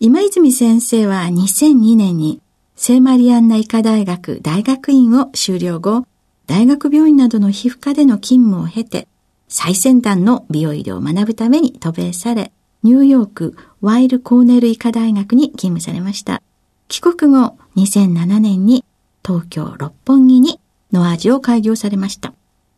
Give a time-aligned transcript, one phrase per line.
[0.00, 2.40] 今泉先生は2002年に
[2.74, 6.04] 聖マリアンナ医科大学大学院を修了後、
[6.48, 9.06] 大学病院などの皮膚科での勤務を経て、
[9.46, 12.50] 最先端の美容医療を学ぶために渡米され、
[12.82, 16.42] ニューヨークワイル・コーネル医科大学に勤務されました。
[16.88, 18.84] 帰国後、2007年に
[19.24, 20.58] 東京六本木に
[20.90, 22.32] の味を開業されました。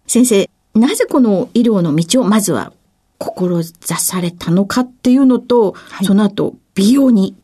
[0.07, 2.73] 先生、なぜこの医療の道をまずは
[3.19, 3.73] 志
[4.05, 7.35] されたのかっていうのと、はい、その後美容に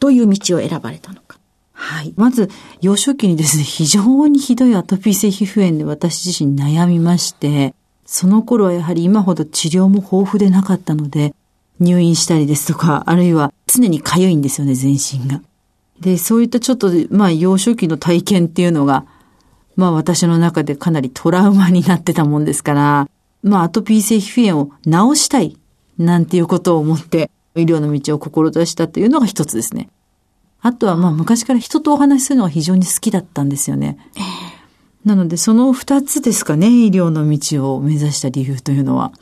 [0.00, 1.38] という道を選ばれたのか。
[1.72, 2.12] はい。
[2.16, 2.50] まず、
[2.80, 11.34] 幼少期にですね、非常にひどいアトピー性皮膚炎で私自身悩みまして、その頃はやはり今ほど治療も豊富でなかったので、
[11.78, 15.40] 入院したりですとか、あるいは常に痒いんですよね、全身が。
[16.00, 19.04] で、そういったちょっと、まあ、幼少期の体験っていうのが、
[19.78, 23.08] まあ私の中でかなりトラウマになってたもんですから、
[23.44, 24.72] まあアトピー性皮膚炎を
[25.14, 25.56] 治したい
[25.96, 29.88] なんていうことを思って医療の道を志したというのが一つですね。
[30.60, 33.98] あとはまあ昔から人とお話しするのが非常に好きだったんですよね。
[35.04, 39.12] なのでその二つですかね、医療の道を目指した理由というのは。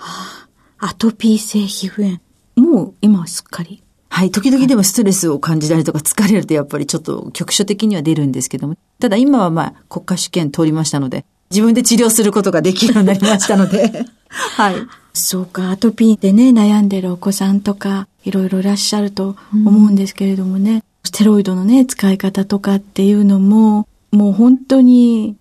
[0.79, 2.21] アトピー性皮膚炎。
[2.57, 3.83] もう今はすっかり？
[4.09, 14.75] はい、時々でもストレスを感じたりとか疲れるとやっぱりちょっと局所的には出るんですけども、ただ今はまあ国家試験通りましたので、自分で治療することができるようになりましたので、 はい。
[15.13, 25.37] そうか、アトピーでね、悩んでるお子さんとか、いろいろいらっしゃると思うんですけれどもね、うん、ステロイドのね、使い方とかっていうのも、もう本当に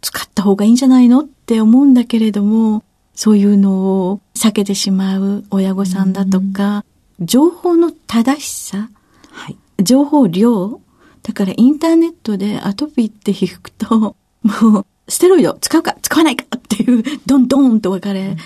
[0.00, 2.84] 使った方がいいんじゃないのって思うんだけれども、
[3.14, 3.72] そういうの
[4.08, 6.84] を避けてしまう親御さんだとか、
[7.20, 8.88] 情報の正しさ、
[9.30, 10.80] はい、情報量、
[11.22, 18.36] だからインターネットでアトピーって引くと、もう、ステロイド使うか使わないかっていう、どんどんと分かれ、うん、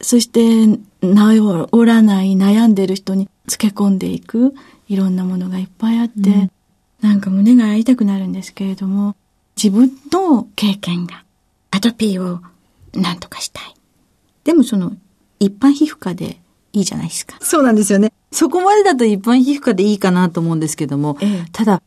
[0.00, 0.66] そして、
[1.00, 4.54] 治らない悩んでる人につけ込んでいく、
[4.88, 6.50] いろんなものがいっぱいあって、うん、
[7.00, 9.14] なんか胸が痛くなるんですけれども、
[9.56, 11.24] 自分の経験が、
[11.70, 12.40] アトピーを
[12.94, 13.74] 何とかしたい。
[14.44, 14.96] でもその、
[15.40, 16.40] 一般皮膚科で
[16.72, 17.36] いいじゃないですか。
[17.40, 18.12] そうなんですよね。
[18.30, 21.82] そこまでだと一般皮膚科でいいかなと思うんですけども、ええ、ただ、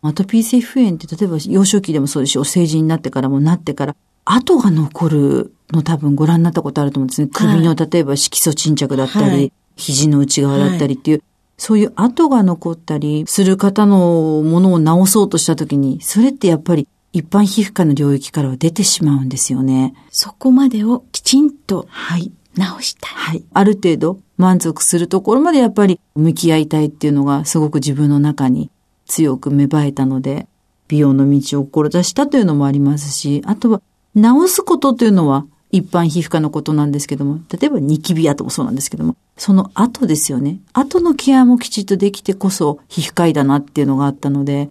[0.00, 7.28] アトピー性皮膚炎って例えば幼少期でもそうですし、お成人になってからもなってから、跡が残るの多分ご覧になったことあると思うんですね。
[7.32, 11.24] 首の例えば色素沈着だったり、はい、肘の内側だったりっていう、はい、
[11.56, 19.94] そういう跡が残ったりする方のものを治そうとした時に、それってやっぱり一般皮膚科の領域からは出てしまうんですよね。
[20.10, 22.32] そこまでをきちんと、はい。
[22.56, 23.12] 直したい。
[23.12, 23.44] はい。
[23.52, 28.70] ある程度満足するところまでやっぱり向き合いたいっていうのがすごく自分の中に
[29.06, 30.46] 強く芽生えたので、
[30.88, 33.80] 美容の道を志したというのもありますし、あとは
[34.14, 40.60] 直すことというのは一般皮膚科のことなんですけども、例えばニキビ跡もそうなんですけども、その後ですよね。
[40.74, 44.70] 後のケアもきちっとできてこそ皮膚科医だなっていうのがあったので、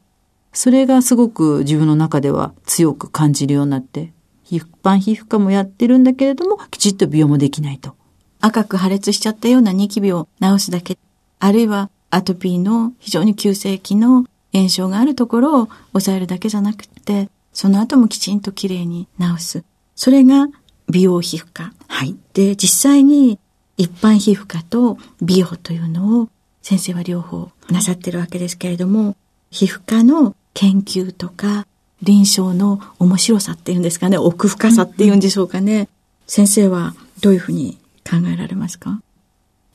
[0.53, 4.13] それがすごく自分の中では強く感じるようになって、
[4.51, 7.95] 一般皮膚科もやってるんだけれども、きちっと美容もできないと。
[8.41, 10.97] 赤く破裂しちゃったようなニキビを治すだけ、
[11.39, 19.63] あるいはアトピーの非常に急性期の炎症があるところを抑えるだけじゃなくて、その後もきちんときれいに治す。
[19.95, 20.47] それが
[20.89, 21.73] 美容皮膚科。
[21.87, 22.17] はい。
[22.33, 23.39] で、実際に
[23.77, 26.29] 一般皮膚科と美容というのを
[26.61, 29.15] 先生は両方なさってるわけですけれども、
[29.49, 31.65] 皮膚科の研究とか、
[32.01, 35.73] 臨床の面白さっていうんですかね、奥深さっていうんでしょうかね。
[35.73, 35.87] うんうん、
[36.27, 39.01] 先生はどういうふうに考えられますか？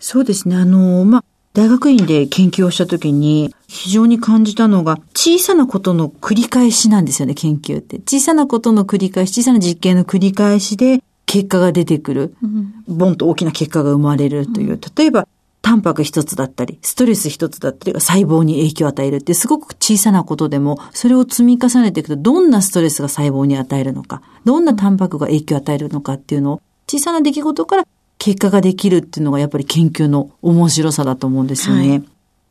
[0.00, 0.56] そうですね。
[0.56, 1.24] あの、まあ、
[1.54, 7.98] 大学院で研究をした時に非常に感じたのが小さなことの繰り返しなんですよね、研究って。
[8.00, 12.34] 小さなことの繰り返し、小さな実験の繰り返しで結果が出てくる。
[12.42, 14.78] うん、ボンと大きな結果が生まれるという。
[14.96, 15.26] 例えば、
[15.66, 27.86] タンパク一つだったり、ストレス一つだったりが細胞に影響を与えるってすごく小さなことでも、それを積み重ねていくと、どんなストレスが細胞に与えるのか、どんなタンパクが影響を与えるのかっていうのを、小さな出来事から
[28.18, 31.90] 結果ができるっていうのがやっぱり研究の面白さだと思うんですよね。
[31.90, 32.04] はい、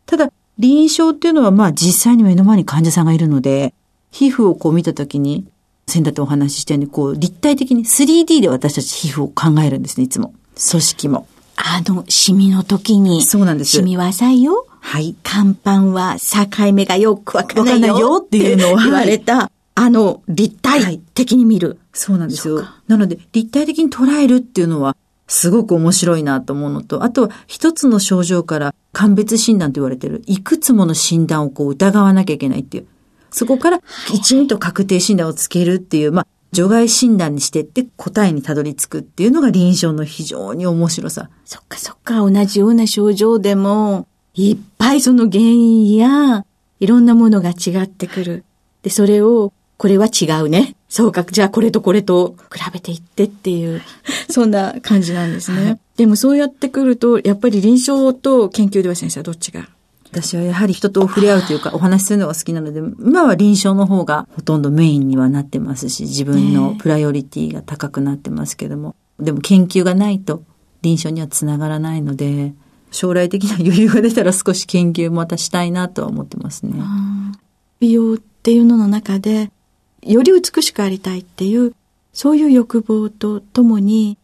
[0.07, 3.73] ただ、臨床っていうのはまあ実際に目の前に患者さんがいるので、
[4.11, 5.45] 皮膚をこう見たときに、
[5.87, 10.33] 先だってお話ししたように、こう立体的に 3D で私たち皮膚を考えるんですね、いつも。
[10.69, 11.27] 組織も。
[11.55, 13.23] あの、シミの時に。
[13.23, 13.71] そうなんです。
[13.71, 14.67] シミは浅いよ。
[14.81, 15.15] はい。
[15.23, 18.21] 看板は境目がよくわからないよ。
[18.23, 21.77] っていうのを言われた、あの、立体的に見る、はい。
[21.93, 22.63] そうなんですよ。
[22.87, 24.95] なので、立体的に捉えるっていうのは、
[25.27, 32.87] すごく面白いなと思うのと、あとは一つの症状から鑑別診断と言われている、いくつもの診断をこう疑わなきゃいけないっていう。
[33.31, 41.29] そこからきちんと確定診断をつけるっていう、まあ、除外診断にしてって答えにたどり着くっていうのが臨床の非常に面白さ。
[41.43, 46.45] そっかそっか、同じような症状でも、いっぱいその原因や、
[46.79, 48.45] いろんなものが違ってくる。
[48.83, 50.77] で、それを、これは違うね。
[50.87, 53.81] そうか、じゃあこれとこれと比べていってっていう、
[54.31, 55.77] そんな感じなんですね。
[55.97, 59.67] でもそうやってくると、やっぱり臨床と研究では先生はどっちが
[60.21, 70.43] 私はやはり人と触れ合うというか、お話しするのが好きなので、今は臨床の方がほとんどメインにはなってますし、自分のプライオリティが高くなってますけども、でも研究がないと
[70.81, 72.53] 臨床にはつながらないので、
[72.91, 76.73] 将来的な余裕が出たら少し研究またしたいなとは思ってますね。
[77.81, 79.51] 美容っていうのの中で、
[80.01, 81.73] より美しくありたいっていう、
[82.13, 84.17] そういう欲望とともに、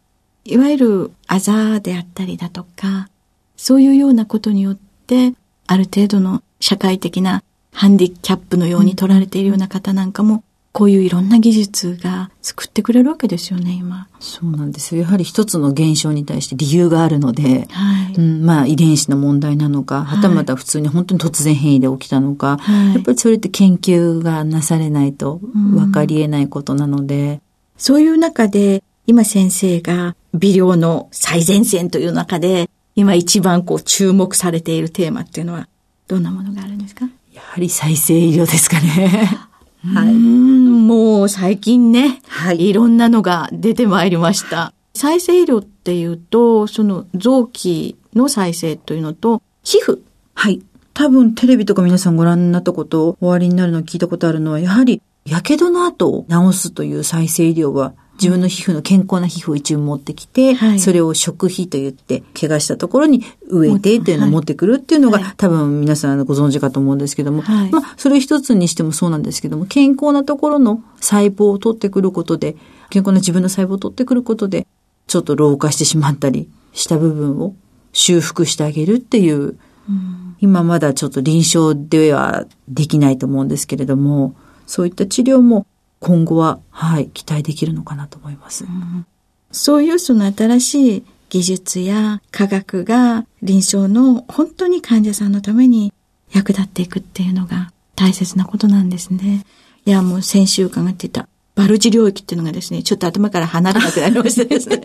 [0.46, 3.10] いわゆるあざであったりだとか、
[3.58, 5.34] そういうようなことによって、
[5.72, 14.10] ある程度の社会的なハンディキャップのように取られているような方なんかも、こういういろんな技術が救ってくれるわけですよね、今。
[14.20, 15.04] そうなんですよ。
[15.04, 27.42] やはり一つの現象に対して理由があるので、はい、うん、まあ遺伝子の問題なのか、はたまた普通に本当に突然変異で起きたのか、はい、やっぱりそれって研究がなされないと分かり得ないことなので、うん、
[27.78, 35.68] そういう中で、今先生が微量の最前線という中で、今一番こう注目されているテーマっていうのは
[36.08, 37.06] どんなものがあるんですか？
[37.34, 39.30] やはり再生医療ですかね。
[39.94, 40.14] はい。
[40.14, 44.74] もう最近ね、はい、いろんなのが出てまいりました。
[44.94, 50.00] 再生医療っていうと、その臓器の再生というのと、皮膚。
[50.36, 50.62] はい。
[50.94, 72.56] 多分テレビとか皆さんご覧になったことおありになるのを聞いたことあるのは、やはり、やけどの後を治すという再生医療は自分の皮膚の健康な皮膚を一応持ってきて、はい、それを食費と言って、怪我したところに植えてっていうのを持ってくるっていうのが、はい、多分皆さんご存知かと思うんですけども、はい、まあ、それ一つにしてもそうなんですけども、健康なところの細胞を取ってくることで、
[72.92, 74.68] 健康な自分の細胞を取ってくることで、
[75.08, 77.56] ちょっと老化してしまったりした部分を
[77.92, 79.58] 修復してあげるっていう、
[79.90, 84.36] うん、今まだちょっと臨床ではできないと思うんですけれども、
[84.68, 85.66] そういった治療も
[86.02, 88.66] 今後は、はい、期待できるのかなと思います。
[88.66, 89.06] うん、
[89.52, 95.94] そういうその新しい技術や科学が臨床の本当に患者さんのために
[96.34, 99.46] 役立っていくっていうのが大切なことなんですね。
[99.86, 104.82] いや、もう先週伺っていたバルジ領域っていうのがですね、ちょっと頭から離れなくなりましたですね。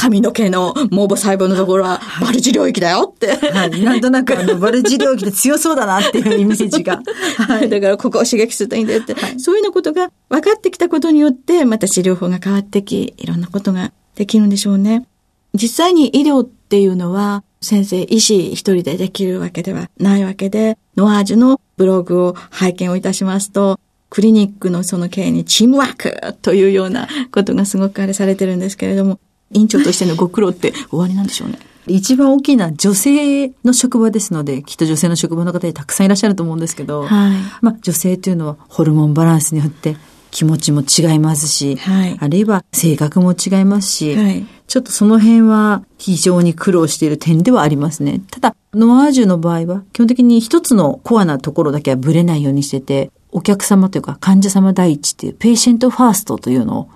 [0.00, 3.36] 髪の毛の毛母細胞のところは、バルジ領域だよって。
[3.36, 3.82] はい。
[3.82, 7.02] なんとなく、あの、バルジ領域で強そうだなっていうイメージが。
[7.36, 7.68] はい。
[7.68, 9.12] だから、ここを刺激するといいんだよって。
[9.12, 15.06] はい、そういうようなことが分かってきたことによって、また治療法が変わってき、いろんなことができるんでしょうね。
[15.52, 23.78] 実際に医療っていうのは、先生、医師一人でできるわけではないわけで、ノアージュのブログを拝見をいたしますと、
[24.08, 29.20] クリニックのその経営にチームワークというようなことがすごくあれされてるんですけれども、
[29.52, 31.58] 院長としてのご苦労って終わりなんでしょうね。
[31.86, 39.96] 一番大きな女性の職場ですので、きっと女性の職場の方でたくさんいらっしゃると思うんですけど、はい、まあ女性というのはホルモンバランスによって
[40.30, 48.20] 気持ちも違いますし、はい、あるいは性格も違いますし、はい、ちょっとその辺は非常に苦労している点ではありますね。
[48.30, 56.88] ただ、ノアージュの場合は基本的に一つのコアなところだけはブレないようにしてて、お客様というか患者様第一っていう patient first というのを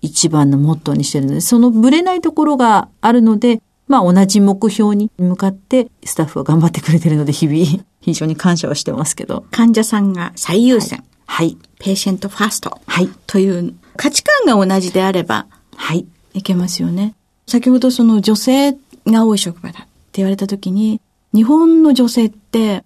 [0.00, 9.44] 一番のモットーにしてるので、そのブレないところがあるので、まあ同じ目標に向かってスタッフは頑張ってくれてるので、日々、日 非常に感謝はしてますけど。
[9.50, 11.02] 患者さんが最優先。
[11.26, 11.56] はい。
[11.78, 12.78] patient first。
[12.86, 13.08] はい。
[13.26, 16.06] という価値観が同じであればはい。
[16.34, 17.14] いけますよね。
[17.46, 18.76] 先ほどその女性
[19.06, 21.00] が多い職場だって言われた時に、
[21.34, 22.84] 日本の女性って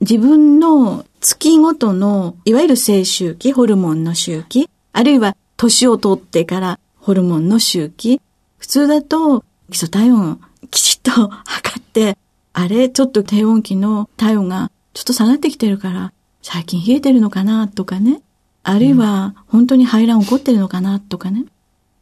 [0.00, 8.20] 自分の月ごとのいわゆる性周期、ホルモンの周期、あるいは年を取ってからホルモンの周期、
[8.58, 10.40] 普通だと基礎体温
[10.70, 12.18] きちっと測って、
[12.52, 18.22] あれちょっと低温期の体温がちょっと下がってきてるから、最近冷えてるのかなとかね。
[18.64, 21.44] あるいは本当に排卵起こってるのかなとかね。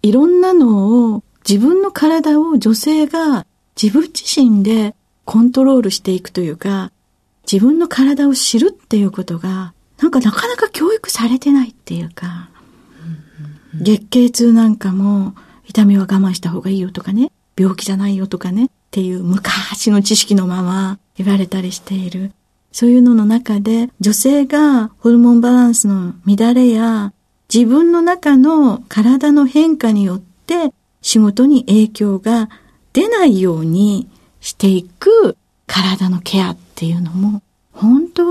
[0.02, 3.46] いろんなのを自分の体を女性が
[3.80, 4.94] 自分自身で
[5.26, 6.92] コントロールしていくというか、
[7.50, 12.48] 自分の体を知るっていうことが、なんかなかなか教育されてないっていうか、
[13.74, 15.34] 月経痛なんかも
[15.64, 22.32] 痛みは我慢した方がいいよとかね、病気じゃないよとかね、っていう昔の知識のまま言われたりしている。
[22.72, 27.12] そういうのの中で女性がホルモンバランスの乱れや
[27.52, 30.72] 自分の中の体の変化によって
[31.02, 32.48] 仕事に影響が
[32.92, 34.08] 出ないように
[34.40, 35.36] していく
[35.66, 37.42] 体のケアっていうのも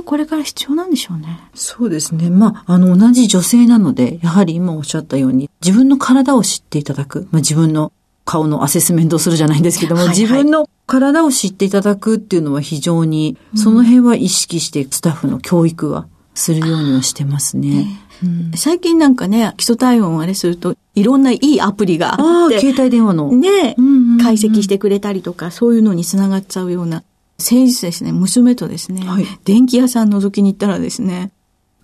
[0.09, 1.39] これから必要なんでしょうね。
[1.53, 2.31] そうですね。
[2.31, 7.27] まあ、あの、同じ女性なので、やはり今おっしゃったように、自分の体を知っていただく。
[7.29, 7.93] まあ、自分の
[8.25, 17.85] 顔のアセスメントをするじゃないんですけども、はいはい自分の体を知っていただくっていうのは非常に、その辺は意識してスタッフの教育はするようにはしてますね。
[18.23, 23.31] うん最近なんかね、基礎体温をあれするといろんないいアプリがあって、携帯電話の。
[23.31, 27.03] ね、うんうんうん解析してくれたりとか、そういうのにつながっちゃうような、
[27.39, 31.31] 先日ですね、娘とですね、はい電気屋さん覗きに行ったらですね、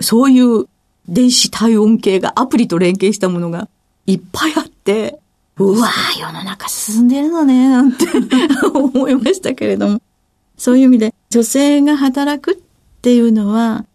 [0.01, 0.67] そういう
[1.07, 3.69] 電子体温計がアプリと連携したものが
[4.05, 5.19] いっぱいあって、
[5.57, 8.05] うわー世の中進んでるのね、なんて
[8.73, 10.01] 思いましたけれども。
[10.57, 12.57] そういう意味で、女性が働くっ
[13.01, 13.85] ていうのは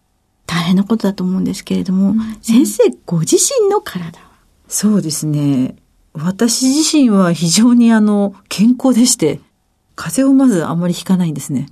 [0.45, 4.25] 大変なことだと思うんですけれども、先生ご自身の体は？
[4.67, 5.75] そうですね。
[6.13, 9.39] 私自身は非常にあの、健康でして、
[10.01, 11.67] 風邪をまずあんまりひかないんですね。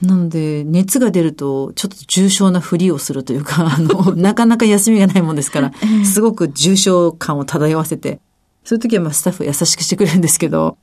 [0.00, 5.72] なので、熱が出ると、ちょっと重症なふりをするというか、 あの、なかなか休みがないもんですから、
[6.04, 8.20] すごく重症感を漂わせて、
[8.62, 10.76] そういう時はまあスタッフは優しくしてくれるんですけど、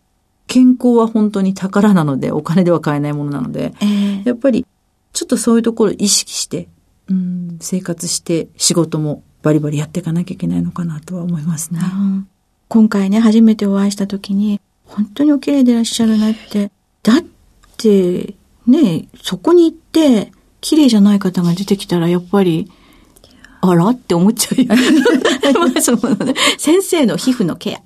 [0.47, 4.65] 健康は本当に宝なので、お金では買えないものなので、えやっぱり、
[5.13, 6.67] ちょっとそういうところを意識して、
[7.07, 11.79] うん、生活して仕事もバリバリやっていかなきゃいけないのかなとは思いますね。
[11.81, 12.27] うん
[12.69, 14.59] 今回ね、初めてお会いした時に、
[14.95, 16.71] 本当にお綺麗でいらっしゃるなって。
[17.01, 17.21] だっ
[17.77, 18.35] て、
[18.67, 20.31] ね、そこに行って、
[20.61, 22.71] 綺麗じゃない方が出てきたら、やっぱり、
[23.61, 24.67] あらって思っちゃうよ。
[25.59, 27.81] まあそうね先生の皮膚のケア。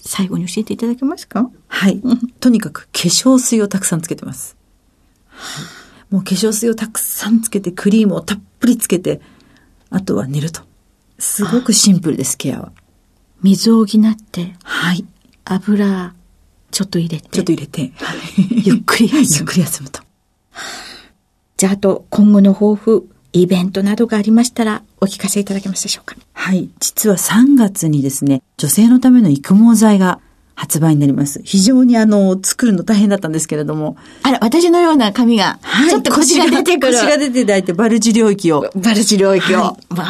[0.00, 1.50] 最後に教えていただけますか？
[1.66, 2.00] はい。
[2.40, 4.56] とにかく化粧水をたくさんつけてます。
[6.10, 9.20] もう化粧水をたくさんつけて、クリームをたっぷりつけて、
[9.90, 10.62] あとは寝ると。
[11.18, 12.72] すごくシンプルです、ケアは。
[13.42, 15.04] 水を補って、はい。
[15.44, 16.14] 油、
[16.70, 17.28] ちょっと入れて。
[17.28, 17.92] ちょっと入れて、
[18.50, 20.00] ゆっくり休むゆっくり休むと。
[21.56, 26.16] じゃあ、あと、今後の抱負、イベントなどがありましたら、お聞かせいただけますでしょうか。
[26.32, 26.68] はい。
[26.80, 30.20] 実は3月にですね、女性のための育毛剤が
[30.54, 31.40] 発売になります。
[31.44, 33.96] 非常にあの、作るの大変だったんですけれども。
[34.22, 36.92] あら、私のような髪が、ちょっと腰が出てくる。
[36.94, 38.68] 腰が出ていただいて、バルジ領域を。
[38.74, 39.58] バルチ領域を。
[39.58, 40.02] はま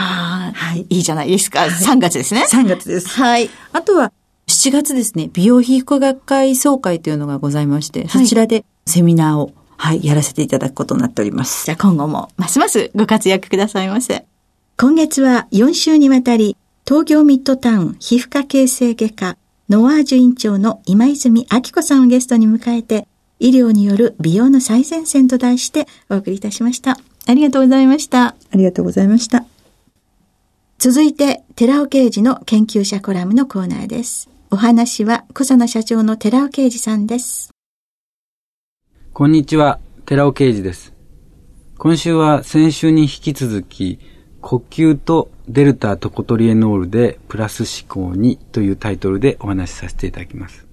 [0.49, 1.65] あ、はいいいじゃないですか。
[1.65, 2.47] 3月ですね。
[2.51, 3.09] 3月です。
[3.09, 3.51] はい。
[3.73, 4.11] あとは、
[4.59, 11.65] 7月ですね、美容皮膚科学会総会というのがございまして、はいそちらでセミナーを、はい、やらせていただくことになっております。
[11.65, 14.27] じゃあ今後も、ますますご活躍くださいませ。
[14.77, 19.37] 今月は4週にわたり、東京ミッドタウン皮膚科形成外科
[19.69, 23.07] ノワージュ院長の今泉明子さんをゲストに迎えて、
[23.39, 26.99] 医療による美容の最前線と題してお送りいたしました。
[27.27, 28.27] ありがとうございました。
[28.27, 29.45] ありがとうございました。
[30.79, 34.29] 続いて、寺尾刑事の研究者コラムのコーナーです。
[34.51, 37.51] お話は、小佐奈社長の寺尾刑事さんです。
[39.13, 40.95] こんにちは、寺尾啓二です。
[41.77, 43.99] 今週は先週に引き続き、
[44.41, 50.67] 呼吸とデルタトコトリエノールでプラス思考にというタイトルでお話しさせていただきます。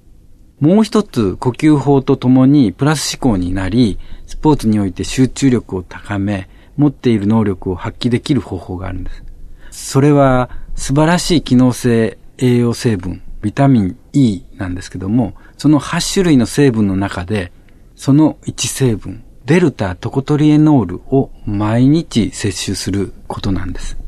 [0.62, 9.92] もう一つ呼吸法とともにプラス思考になり、スポーツにおいて集中力を高め、持っている能力を発揮できる方法があるんです。
[9.92, 17.52] それは素晴らしい機能性栄養成分、ビタミン E なんですけども、その8種類の成分の中で、
[17.96, 24.00] その1成分、デルタトコトリエノールを毎日摂取することなんです。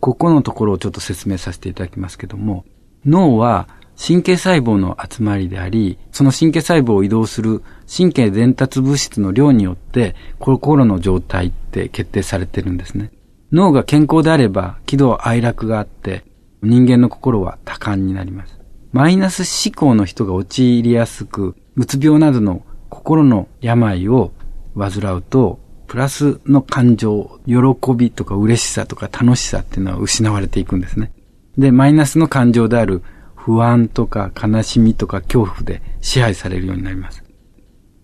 [0.00, 2.64] ここのところをちょっと説明させていただきますけども、
[3.04, 3.68] 脳は
[4.00, 7.62] 神経細胞の集まりであり、その神経細胞を移動する
[7.94, 13.10] 神経伝達物質の量によって、心の状態って決定されてるんですね。
[13.52, 16.24] 脳が健康であれば、喜怒哀楽があって、
[16.62, 18.61] 人間の心は多感になります。
[18.92, 24.32] マイナス思考の人が陥りやすく、うつ病などの心の病を
[24.78, 27.56] 患うと、プラスの感情、喜
[27.96, 31.10] びとか嬉しさとか楽しさっていうのは失われていくんですね。
[31.56, 33.02] で、マイナスの感情である
[33.34, 37.24] 不安とか悲しみとか恐怖で支配されるようになります。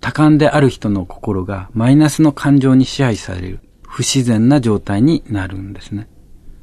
[0.01, 6.09] 多感である人の心がマイナスの感情に支配される不自然な状態になるんですね。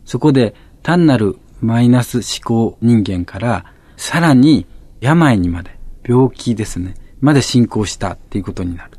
[0.04, 3.66] そこで単なるマイナス思考人間から
[3.98, 4.66] さらに
[5.02, 8.92] 病にまで、病気ですね、まで進行したっていうことになる。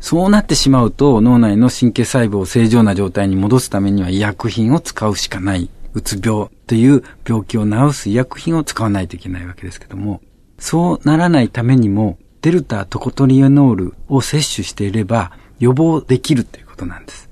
[0.00, 5.68] そうなってしまうと脳内の神経細胞を正常な状態に戻すためには医薬品を使うしかない。
[5.94, 10.20] うつ病という病気を治す医薬品を使わないといけないわけですけども、
[10.58, 17.28] そうならないためにも、デルタトコトリエノールを摂取していれば予防できるということなんです。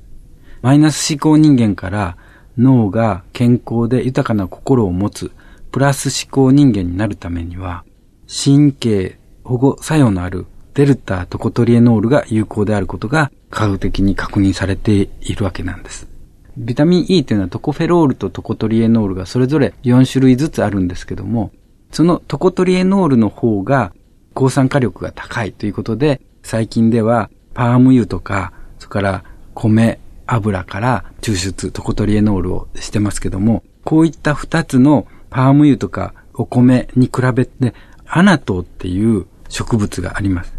[0.62, 2.16] マイナス思考人間から
[2.58, 5.30] 脳が健康で豊かな心を持つ
[5.76, 7.84] プラス思考人間になるためには、
[8.26, 16.08] 神経保護作用のあるデルタトコトリエノールが有効であることが科学的に確認されているわけなんです。
[16.56, 21.52] ビタミン E というのはトコフェロールとトコトリエノールがそれぞれ4種類ずつあるんですけども、
[21.92, 23.92] そのトコトリエノールの方が
[24.32, 37.74] 抗酸化力が高いということで、最近ではパーム油とか、それから米、油から抽出トコトリエノールをしてますけども、こういった2つのパーム油とかお米に比べて、
[38.06, 40.52] アナトウっていう植物があります。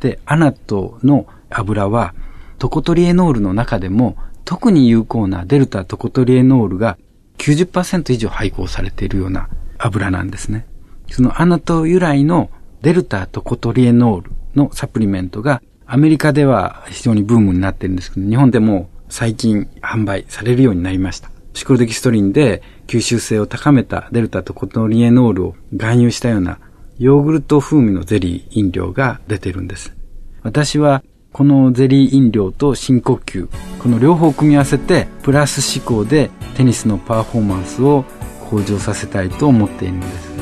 [0.00, 2.14] で、アナトウの油は
[2.58, 6.98] トコトリエノールの中でも特に有効なデルタトコトリエノールが
[7.38, 10.66] 90%以上配合されているような油なんですね。
[11.10, 12.50] そのアナト由来の
[12.82, 21.31] デルタトコトリエノールのサプリメントがアメリカでは非常にブームになっているんですけど、日本でも最近販売されるようになりました。
[21.54, 26.58] シクロデキストリンで吸収性を高めたデルタトコトリエノールを含有したような
[26.98, 29.94] ヨーグルト風味のゼリー飲料が出てるんです。
[30.42, 33.48] 私はこのゼリー飲料と深呼吸、
[33.82, 38.04] この両方組み合わせて、プラス思考でテニスのパフォーマンスを
[38.50, 40.32] 向上させたいと思っているんです。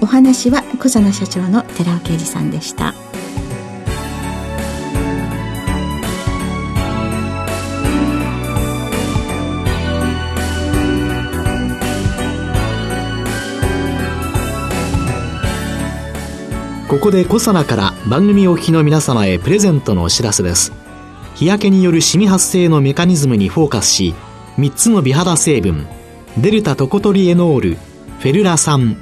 [0.00, 2.94] お話は小佐野社長の寺尾啓二さんでした。
[16.90, 20.72] ここでコサナから番組お聞きの皆様へプレゼントのお知らせです。
[21.36, 24.12] 日焼けによるシミ発生のメカニズムにフォーカスし
[24.58, 25.86] 3つの美肌成分
[26.36, 28.96] デルタトコトリエノールフェルラ酸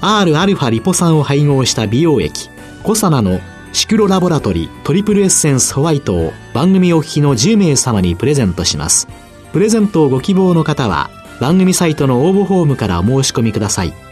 [0.00, 2.48] Rα リポ酸を配合した美容液
[2.84, 3.40] コサナの
[3.72, 9.08] シクロラボラトリトリプルエッセンスホワイトを番組お聞きの10名様にプレゼントします。
[9.52, 14.11] プレゼントをご希望の方は番組サイトの応募フォームからお申し込みください。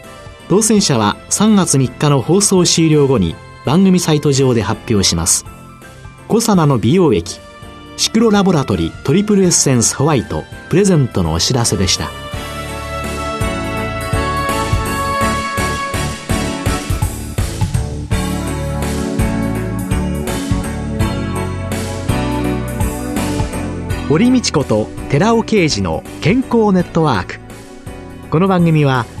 [0.51, 5.45] 当選者は3月3日の放送終了後に番組サイト上で発表します。
[6.27, 7.39] コサナの美容液
[7.95, 12.09] シクロラボラトリトリプルエッセンスホワイトプレゼントのお知らせでした。
[24.09, 27.39] 堀道子と寺尾啓二の健康ネットワーク。
[28.29, 29.05] この番組は「